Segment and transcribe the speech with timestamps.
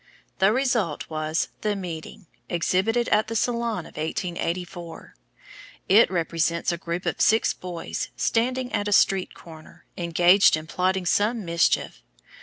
[0.39, 5.15] The result was The Meeting, exhibited at the Salon of 1884.
[5.87, 11.05] It represents a group of six boys, standing at a street corner, engaged in plotting
[11.05, 12.01] some mischief.